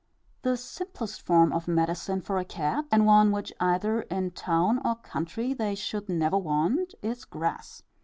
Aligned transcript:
The 0.41 0.57
simplest 0.57 1.21
form 1.21 1.53
of 1.53 1.67
medicine 1.67 2.21
for 2.21 2.39
a 2.39 2.43
cat, 2.43 2.85
and 2.91 3.05
one 3.05 3.31
which 3.31 3.53
either 3.59 4.01
in 4.01 4.31
town 4.31 4.81
or 4.83 4.95
country 4.95 5.53
they 5.53 5.75
should 5.75 6.09
never 6.09 6.39
want, 6.39 6.95
is 7.03 7.23
grass. 7.23 7.83